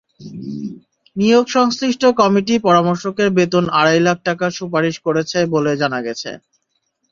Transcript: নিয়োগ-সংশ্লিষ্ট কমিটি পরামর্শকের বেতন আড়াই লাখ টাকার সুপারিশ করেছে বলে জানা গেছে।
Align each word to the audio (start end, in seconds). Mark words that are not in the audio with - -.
নিয়োগ-সংশ্লিষ্ট 1.15 2.03
কমিটি 2.19 2.55
পরামর্শকের 2.67 3.29
বেতন 3.37 3.65
আড়াই 3.79 3.99
লাখ 4.07 4.17
টাকার 4.27 4.51
সুপারিশ 4.59 4.95
করেছে 5.05 5.37
বলে 5.53 5.71
জানা 5.81 5.99
গেছে। 6.07 6.31